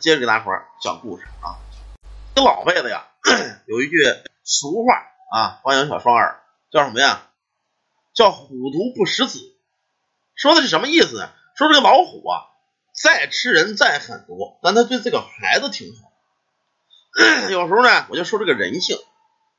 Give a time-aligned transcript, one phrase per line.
[0.00, 1.58] 接着给大伙讲故事啊。
[2.34, 3.08] 这老辈子呀，
[3.66, 3.96] 有一句
[4.44, 4.94] 俗话
[5.32, 7.30] 啊，欢迎小双儿，叫什么呀？
[8.14, 9.40] 叫虎毒不食子。
[10.34, 11.30] 说的是什么意思呢？
[11.56, 12.46] 说这个老虎啊，
[12.94, 16.12] 再吃人再狠毒，但他对这个孩子挺好。
[17.50, 18.96] 有时候呢，我就说这个人性，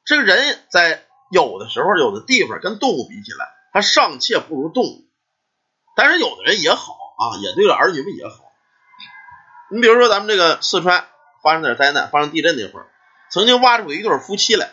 [0.05, 5.05] 这个人在有的时候、有的地方跟动物比起来，他尚且不如动物。
[5.95, 8.48] 但是有的人也好啊，也对儿女们也好。
[9.71, 11.07] 你比如说咱们这个四川
[11.43, 12.87] 发生点灾难，发生地震那会儿，
[13.31, 14.71] 曾经挖出一对夫妻来。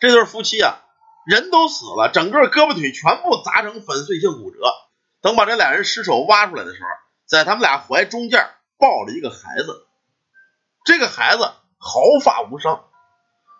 [0.00, 0.80] 这对夫妻啊，
[1.26, 4.58] 人都死了，整个胳膊腿全部砸成粉碎性骨折。
[5.20, 6.88] 等把这俩人尸首挖出来的时候，
[7.26, 9.86] 在他们俩怀中间抱着一个孩子。
[10.84, 11.42] 这个孩子
[11.78, 12.84] 毫发无伤，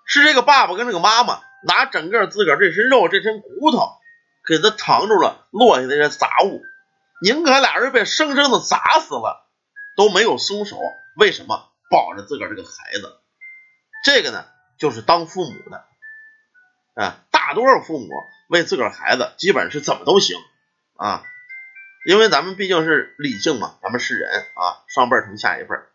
[0.06, 3.90] 是这个爸爸跟这个妈妈拿整个自个儿这身肉、这身骨头
[4.46, 6.62] 给他扛住了落下的这杂物，
[7.22, 9.46] 宁可俩人被生生的砸死了，
[9.96, 10.78] 都没有松手。
[11.16, 11.68] 为什么？
[11.90, 13.18] 抱着自个儿这个孩子，
[14.04, 14.46] 这个呢，
[14.78, 15.84] 就是当父母的
[16.94, 18.08] 啊，大多数父母
[18.48, 20.38] 为自个儿孩子基本是怎么都行
[20.94, 21.24] 啊。
[22.06, 25.90] 因为咱们毕竟是理性嘛，咱们是人啊，上辈儿成下一辈儿。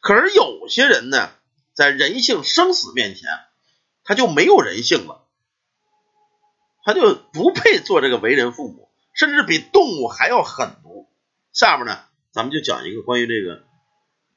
[0.00, 1.30] 可是有些人呢，
[1.74, 3.28] 在人性生死面前，
[4.02, 5.28] 他就没有人性了，
[6.84, 11.12] 他就不配做这个为人父母，甚至比动物还要狠毒。
[11.52, 12.02] 下面呢，
[12.34, 13.62] 咱们就讲一个关于这个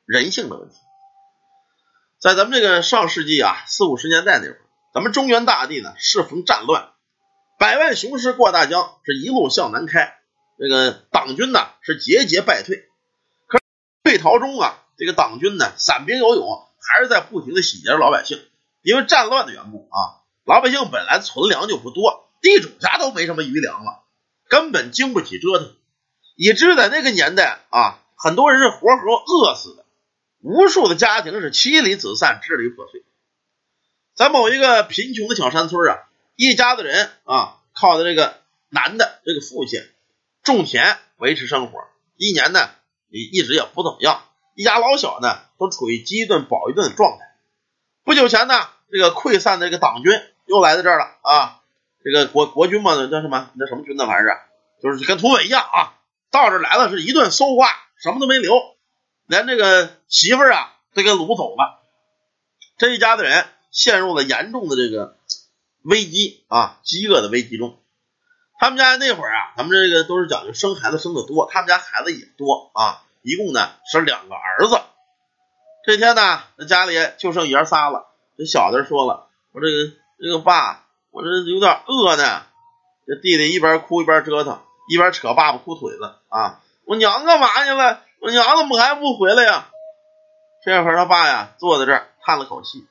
[0.06, 0.76] 人性的问题。
[2.20, 4.62] 在咱们这个上世纪啊四五十年代那会儿，
[4.94, 6.92] 咱们中原大地呢适逢战乱，
[7.58, 10.14] 百万雄师过大江，是一路向南开。
[10.60, 12.88] 这个党军呢是节节败退，
[13.48, 13.60] 可
[14.04, 18.40] 退逃中啊，这个党军呢散兵游勇，还是在不停的洗劫着老百姓。
[18.84, 24.04] 因为战乱的缘故啊，老百姓本来存粮就不多，地主家都没什么余粮了，
[24.50, 25.76] 根本经不起折腾。
[26.38, 29.84] 以至于在那个年代啊，很多人是活活饿死的，
[30.40, 33.04] 无数的家庭是妻离子散，支离破碎。
[34.16, 35.98] 在某一个贫穷的小山村啊，
[36.36, 38.40] 一家子人啊，靠的这个
[38.70, 39.82] 男的这个父亲。
[40.44, 41.80] 种田维持生活，
[42.16, 42.70] 一年呢
[43.10, 44.22] 也一直也不怎么样，
[44.56, 47.26] 一家老小呢都处于饥一顿饱一顿的状态。
[48.06, 48.56] 不久前呢，
[48.90, 50.14] 这个溃散的这个党军
[50.46, 51.62] 又来到这儿了啊，
[52.02, 53.52] 这个国国军嘛，那叫什么？
[53.56, 54.08] 那什么军呢？
[54.08, 54.40] 反正是
[54.82, 55.97] 就是跟土匪一样啊，
[56.32, 58.54] 到这来了是一顿搜刮，什么都没留，
[59.26, 61.84] 连这个媳妇儿啊都给掳走了。
[62.78, 65.18] 这一家子人陷入了严重的这个
[65.84, 67.80] 危机啊，饥饿的危机中。
[68.60, 74.80] 他们家那会儿啊，咱们这个都是讲究生孩子生的多，他们家孩子也多啊，一共呢是两个儿子。
[75.86, 78.08] 这天呢，家里就剩爷仨了。
[78.38, 82.44] 这小的说了：“我这个这个爸，我这有点饿呢。”
[83.08, 86.62] 这弟弟一边哭一边折腾，一边扯爸爸裤腿子啊！
[86.86, 88.02] 我娘干嘛去了？
[88.20, 89.68] 我娘怎么还不回来呀？
[90.66, 92.88] 这会儿他爸呀坐在这儿叹了口气：“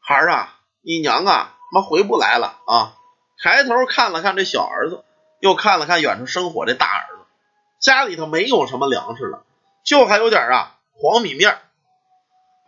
[0.00, 2.94] 孩儿啊，你娘啊，妈回不来了啊。”
[3.42, 5.04] 抬头看了看这小儿子，
[5.40, 7.24] 又看了看远处生火这大儿子，
[7.80, 9.44] 家里头没有什么粮食了，
[9.84, 11.58] 就还有点啊黄米面。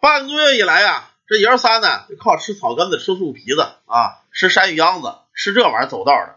[0.01, 6.36] 半个月以来啊，这爷仨呢就靠吃草根子、吃树皮子啊、吃山芋秧子、吃这玩意儿走道的，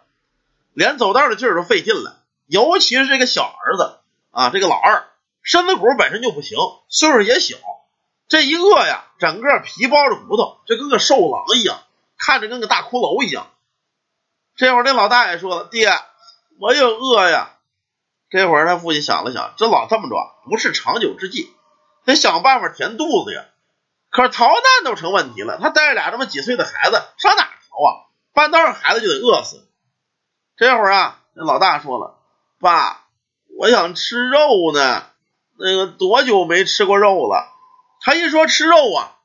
[0.79, 2.23] 连走道的劲儿都费劲了。
[2.45, 3.99] 尤其是这个小儿子
[4.31, 5.09] 啊，这个老二
[5.43, 6.57] 身子骨本身就不行，
[6.87, 7.57] 岁数也小，
[8.29, 11.81] 这一饿呀，整个皮包着骨头，就跟个瘦狼一样，
[12.17, 13.51] 看着跟个大骷髅一样。
[14.55, 15.91] 这会儿，那老大爷说了：“爹，
[16.61, 17.57] 我也饿呀。”
[18.31, 20.15] 这会儿，他父亲想了想，这老这么着
[20.49, 21.53] 不是长久之计，
[22.05, 23.43] 得想办法填肚子呀。
[24.09, 28.07] 可是逃难都成问题了，他带着俩这么几岁的孩子上哪逃啊？
[28.31, 29.68] 半道上孩子就得饿死。
[30.59, 32.19] 这会儿啊，那老大说了
[32.59, 33.05] ：“爸，
[33.57, 35.05] 我想吃肉呢，
[35.57, 37.47] 那个多久没吃过肉了？”
[38.03, 39.15] 他一说吃肉啊，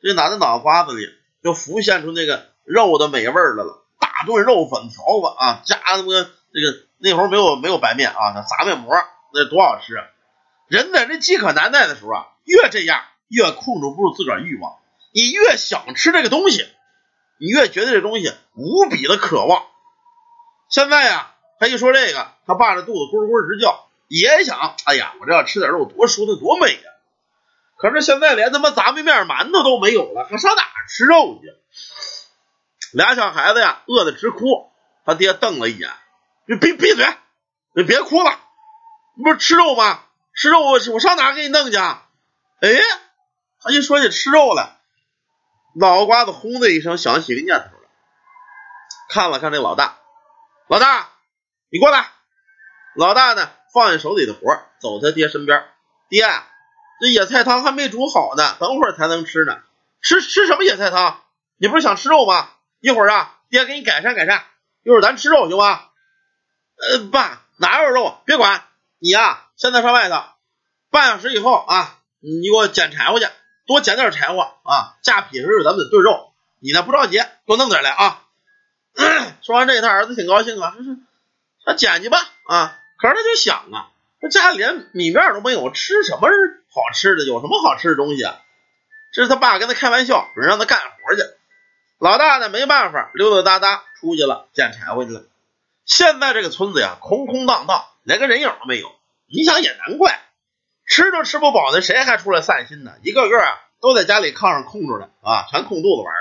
[0.00, 1.06] 这男的脑瓜子里
[1.40, 3.84] 就浮现出那个肉的美味来了。
[4.00, 8.92] 大炖肉粉条子啊，加那个这个那会儿没有没有白面啊，那杂面膜
[9.32, 10.02] 那多好吃啊！
[10.66, 14.80] 人在这饥渴难耐的时候啊，越这样越控制不住自个儿欲望，
[15.14, 16.66] 你越想吃这个东西，
[17.38, 19.62] 你越觉得这东西无比的渴望。
[20.72, 26.90] 现在呀，他一说这个，他爸这肚子咕噜咕噜直叫，也想，哎呀，我这要吃点肉多舒坦多美呀！
[27.76, 32.96] 可是现在连他妈杂面面馒头都没有了，还上哪吃肉去？
[32.96, 34.72] 俩小孩子呀，饿得直哭。
[35.04, 35.90] 他爹瞪了一眼
[36.48, 37.06] ：“你闭闭嘴，
[37.74, 38.38] 你别哭了，
[39.16, 40.04] 你不是吃肉吗？
[40.34, 42.70] 吃肉我我上哪给你弄去？”哎，
[43.60, 44.78] 他一说起吃肉来，
[45.74, 47.88] 脑瓜子轰的一声想起个念头来，
[49.10, 49.98] 看了看这老大，
[50.68, 51.10] 老大，
[51.70, 52.10] 你过来。
[52.94, 54.40] 老大呢，放下手里的活，
[54.80, 55.64] 走他爹身边
[56.08, 56.24] ：“爹，
[57.00, 59.58] 这野菜汤还没煮好呢，等会儿才能吃呢。
[60.02, 61.22] 吃吃什么野菜汤？
[61.58, 62.50] 你不是想吃肉吗？
[62.80, 64.44] 一会儿啊，爹给你改善改善。
[64.84, 65.80] 一会儿咱吃肉行吗？
[66.76, 68.20] 呃，爸，哪有肉？
[68.24, 68.64] 别管
[68.98, 70.22] 你呀，现在上外头，
[70.90, 73.26] 半小时以后啊，你给我捡柴火去，
[73.66, 76.32] 多捡点柴火啊，架劈时候咱们得炖肉。
[76.60, 78.22] 你呢不着急，多弄点来啊。
[79.42, 80.74] 说完这，他儿子挺高兴啊，
[81.64, 82.78] 他捡去吧啊。
[82.98, 83.90] 可是他就想啊，
[84.20, 87.26] 这家里连米面都没有，吃什么好吃的？
[87.26, 88.40] 有什么好吃的东西啊？
[89.12, 91.22] 这是他爸跟他开玩笑，让他干活去。
[91.98, 95.24] 老大呢没办法，溜溜达达出去了，捡柴火去了。
[95.84, 98.92] 现在这个村子呀，空空荡荡，连个人影都没有。
[99.26, 100.20] 你想也难怪，
[100.86, 102.92] 吃都吃不饱的，谁还出来散心呢？
[103.02, 106.14] 一个个啊，都在家里炕上空着呢啊，全空肚子玩。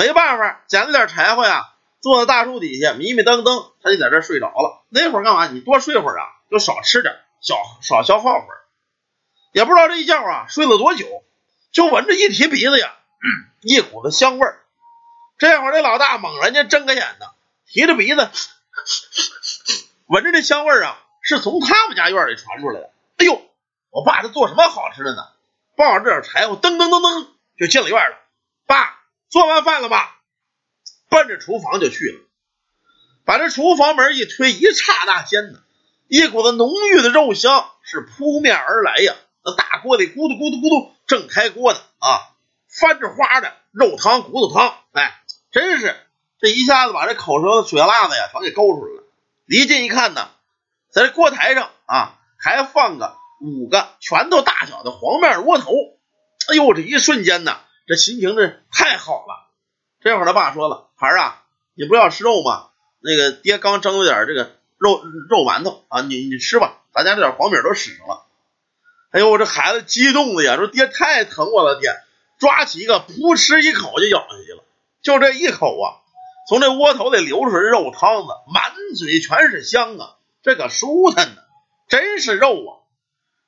[0.00, 1.74] 没办法，捡了点柴火呀。
[2.00, 4.86] 坐在大树底下，迷迷瞪瞪，他就在这睡着了。
[4.88, 5.46] 那会儿干嘛？
[5.48, 8.60] 你多睡会儿啊，就少吃点，少少消耗会儿。
[9.52, 11.06] 也不知道这一觉啊，睡了多久，
[11.70, 12.94] 就闻着一提鼻子呀，
[13.60, 14.62] 一股子香味儿。
[15.36, 17.26] 这会儿这老大猛然间睁开眼呢，
[17.66, 18.30] 提着鼻子，
[20.06, 22.90] 闻着这香味儿啊，是从他们家院里传出来的。
[23.18, 23.42] 哎呦，
[23.90, 25.28] 我爸他做什么好吃的呢？
[25.76, 27.26] 抱着这点柴火，噔噔噔噔
[27.58, 28.16] 就进了院了。
[28.66, 28.99] 爸，
[29.30, 30.16] 做完饭了吧？
[31.08, 32.20] 奔着厨房就去了，
[33.24, 35.60] 把这厨房门一推，一刹那间呢，
[36.08, 39.14] 一股子浓郁的肉香是扑面而来呀。
[39.44, 42.34] 那大锅里咕嘟咕嘟咕嘟正开锅呢啊，
[42.68, 45.96] 翻着花的肉汤、骨头汤，哎，真是
[46.40, 49.04] 这一下子把这口舌血辣子呀全给勾出来了。
[49.46, 50.28] 离近一看呢，
[50.90, 55.72] 在这锅台上啊还放个五个拳头大小的黄面窝头。
[56.48, 59.50] 哎呦，这一瞬间呢，这心情这太好了。
[60.00, 61.42] 这会儿他爸说了：“孩儿啊，
[61.74, 62.68] 你不要吃肉吗？
[63.00, 68.26] 那个爹刚蒸了点这个肉肉馒头啊，你你吃吧，咱家这点黄米都使上了。”
[69.12, 71.90] 哎呦，我这孩子激动的呀，说爹太疼我了，爹
[72.38, 74.64] 抓起一个扑哧一口就咬下去了，
[75.02, 75.98] 就这一口啊，
[76.48, 81.42] 从这窝头里流出来肉汤子，满嘴全是香啊，这可舒坦呢，
[81.88, 82.70] 真是肉啊！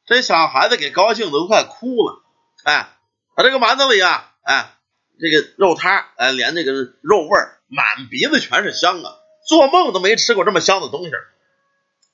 [0.04, 2.22] 这小孩子给高兴的都快哭了。
[2.64, 2.88] 哎，
[3.36, 4.74] 他这个馒头里啊，哎。
[5.20, 9.14] 这个肉汤，哎，连那个肉味儿满鼻子全是香啊！
[9.46, 11.10] 做梦都没吃过这么香的东西。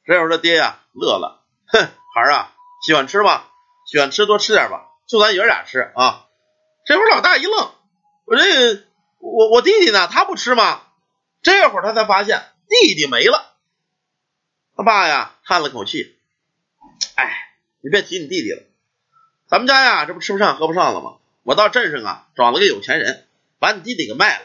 [0.05, 2.55] 这会儿他爹呀乐了，哼，孩儿啊，
[2.85, 3.45] 喜欢吃吗？
[3.91, 6.27] 喜欢吃多吃点吧，就咱爷俩吃啊。
[6.85, 7.73] 这会儿老大一愣，
[8.27, 8.85] 我这
[9.21, 10.07] 我我弟弟呢？
[10.09, 10.83] 他不吃吗？
[11.41, 13.55] 这会儿他才发现弟弟没了。
[14.77, 16.19] 他爸呀叹了口气，
[17.15, 18.63] 哎，你别提你弟弟了，
[19.49, 21.17] 咱们家呀这不吃不上喝不上了吗？
[21.43, 23.27] 我到镇上啊，找了个有钱人，
[23.59, 24.45] 把你弟弟给卖了。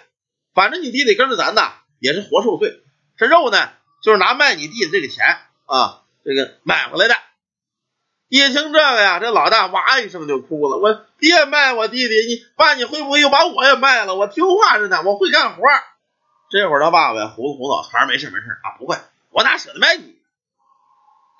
[0.54, 2.82] 反正你弟弟跟着咱呐，也是活受罪。
[3.18, 3.70] 这肉呢，
[4.02, 5.26] 就是拿卖你弟弟这个钱
[5.66, 7.16] 啊，这个买回来的。
[8.30, 10.78] 一听这个呀，这老大哇一声就哭了。
[10.78, 14.16] 我爹卖我弟弟，你爸你会不会又把我也卖了？
[14.16, 15.64] 我听话着呢，我会干活。
[16.50, 18.96] 这会儿他爸爸呀糊涂糊涂，孩儿没事没事啊，不会，
[19.32, 20.18] 我哪舍得卖你？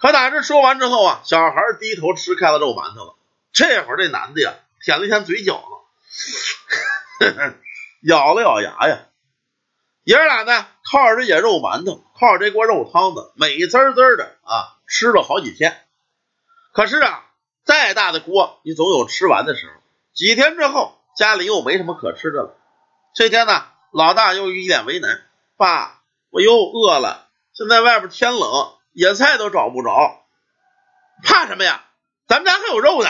[0.02, 3.16] 可打这说完之后啊，小孩低头吃开了肉馒头了。
[3.54, 4.54] 这会儿这男的呀。
[4.84, 5.64] 舔了舔嘴角
[7.22, 7.26] 子，
[8.06, 9.06] 咬了咬牙呀。
[10.04, 15.88] 爷俩呢，靠着这野肉馒头，靠着这锅肉汤子，美滋滋的啊，吃了好几天。
[16.74, 17.24] 可是啊，
[17.64, 19.74] 再大的锅，你总有吃完的时候。
[20.14, 22.58] 几天之后，家里又没什么可吃的了。
[23.16, 25.24] 这天呢，老大又一脸为难
[25.56, 27.30] ：“爸，我又饿了。
[27.54, 30.26] 现在外边天冷，野菜都找不着。
[31.24, 31.86] 怕什么呀？
[32.28, 33.10] 咱们家还有肉呢。”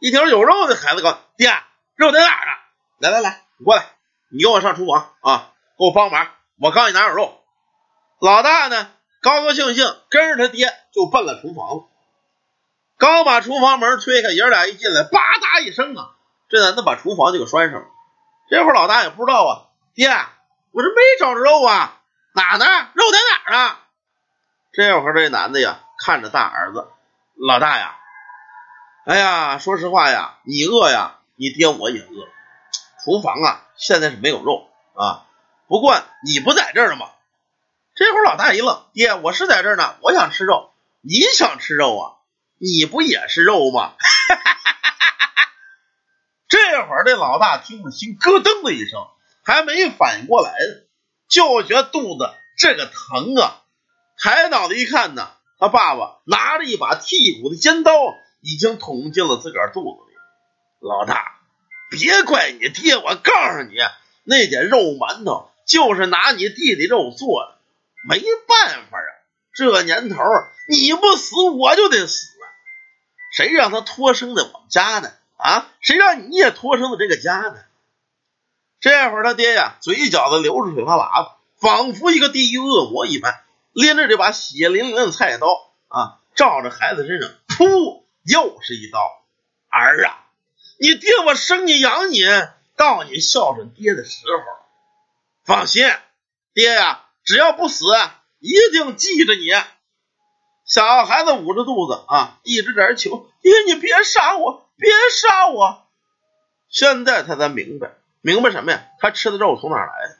[0.00, 1.52] 一听有肉的孩子高爹，
[1.94, 2.52] 肉在哪呢？
[3.00, 3.84] 来来来，你过来，
[4.30, 6.26] 你跟我上厨房啊，给我帮忙，
[6.58, 7.42] 我告诉你哪有肉。
[8.18, 8.90] 老大呢，
[9.20, 11.84] 高高兴兴跟着他爹就奔了厨房了。
[12.96, 16.12] 刚把厨房门推开，爷俩一进来，吧嗒一声啊，
[16.48, 17.86] 这男的把厨房就给拴上了。
[18.48, 22.00] 这会儿老大也不知道啊，爹，我这没找着肉啊，
[22.34, 22.64] 哪呢？
[22.94, 23.18] 肉在
[23.52, 23.76] 哪呢？
[24.72, 26.88] 这会儿这男的呀，看着大儿子，
[27.36, 27.98] 老大呀。
[29.06, 32.28] 哎呀，说实话呀，你饿呀，你爹我也饿。
[33.02, 35.26] 厨房啊，现在是没有肉啊。
[35.66, 37.10] 不过你不在这儿吗？
[37.94, 40.72] 这会儿老大一愣，爹，我是在这儿呢，我想吃肉。
[41.00, 42.12] 你想吃肉啊？
[42.58, 43.94] 你不也是肉吗？
[46.46, 49.06] 这会儿这老大听了心咯噔的一声，
[49.42, 50.82] 还没反应过来呢，
[51.28, 53.62] 就觉得肚子这个疼啊。
[54.18, 57.92] 抬脑袋一看呢，他爸爸拿着一把剔骨的尖刀。
[58.40, 60.16] 已经捅进了自个儿肚子里，
[60.80, 61.40] 老大，
[61.90, 63.74] 别怪你爹，我告诉你，
[64.24, 67.58] 那点肉馒头就是拿你弟弟肉做的，
[68.08, 69.10] 没办法啊，
[69.54, 70.16] 这年头
[70.68, 72.28] 你不死我就得死。
[73.36, 75.12] 谁让他托生在我们家呢？
[75.36, 77.56] 啊，谁让你也托生在这个家呢？
[78.80, 81.30] 这会儿他爹呀，嘴角子流着水花喇子，
[81.60, 83.40] 仿佛一个地狱恶魔一般，
[83.72, 85.46] 拎着这把血淋淋的菜刀
[85.88, 88.98] 啊，照着孩子身上噗，又是一刀。
[89.68, 90.26] 儿啊，
[90.78, 92.22] 你爹我生你养你，
[92.76, 94.42] 到你孝顺爹的时候，
[95.44, 95.88] 放心，
[96.54, 97.84] 爹呀，只要不死，
[98.38, 99.48] 一定记着你。
[100.64, 105.86] 小孩子捂着肚子啊，一直在这求爹，你别杀我，别杀我。
[106.68, 108.82] 现在他才明白，明白什么呀？
[109.00, 110.16] 他吃的肉从哪来的？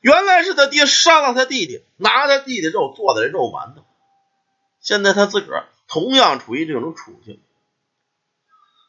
[0.00, 3.84] 原来是他爹杀了他弟弟，拿他弟弟肉做的肉馒头。
[4.80, 7.42] 现在他自个儿同样处于这种处境，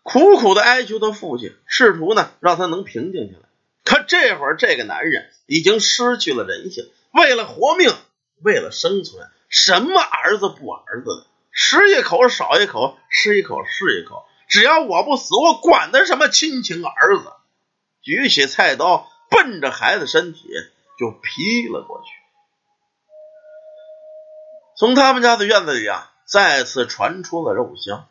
[0.04, 3.50] 苦苦的哀求他父亲，试图呢让他能平静下来。
[3.84, 7.92] 可这会儿这个男人已经失去了人性，为了活命，
[8.44, 9.28] 为了生存。
[9.50, 14.24] 什么儿子不儿子的，吃一口少一口，吃一口是一口。
[14.48, 17.24] 只要我不死，我管他什么亲情儿子！
[18.02, 20.48] 举起菜刀，奔着孩子身体
[21.00, 22.12] 就劈了过去。
[24.78, 28.08] 从他们家的院子里啊，再次传出了肉香。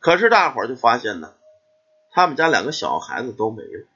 [0.00, 1.32] 可是大伙儿就发现呢，
[2.12, 3.86] 他们家两个小孩子都没了。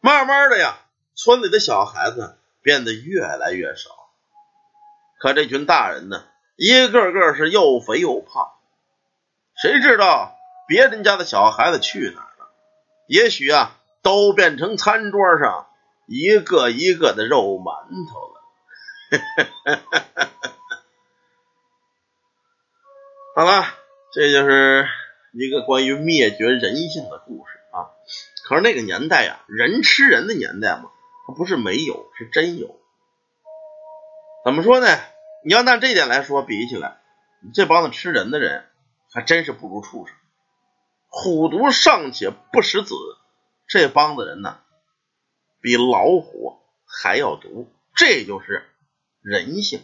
[0.00, 0.78] 慢慢的呀，
[1.14, 3.90] 村里的小孩子变得越来越少。
[5.20, 6.24] 可这群大人呢，
[6.56, 8.52] 一个个是又肥又胖，
[9.54, 10.34] 谁知道
[10.66, 12.50] 别人家的小孩子去哪儿了？
[13.06, 15.66] 也许啊，都变成餐桌上
[16.06, 18.40] 一个一个的肉馒头了。
[23.34, 23.64] 好了，
[24.12, 24.86] 这就是
[25.32, 27.88] 一个关于灭绝人性的故事啊。
[28.44, 30.90] 可是那个年代啊，人吃人的年代嘛，
[31.26, 32.78] 它不是没有，是真有。
[34.44, 34.86] 怎么说呢？
[35.46, 37.00] 你要按这点来说，比起来，
[37.54, 38.66] 这帮子吃人的人
[39.14, 40.14] 还真是不如畜生。
[41.08, 42.94] 虎毒尚且不食子，
[43.66, 44.60] 这帮子人呢，
[45.62, 47.72] 比老虎还要毒。
[47.96, 48.68] 这就是
[49.22, 49.82] 人性。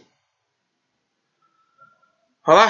[2.41, 2.69] 好了，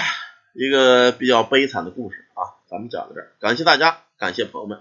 [0.59, 4.79] 一个比较悲惨的故事啊，咱们讲到这儿，感谢大家，感谢朋友们。